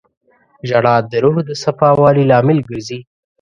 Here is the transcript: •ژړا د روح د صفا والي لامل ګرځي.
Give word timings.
•ژړا 0.67 0.95
د 1.11 1.13
روح 1.23 1.35
د 1.47 1.49
صفا 1.63 1.89
والي 1.99 2.23
لامل 2.31 2.57
ګرځي. 2.67 2.99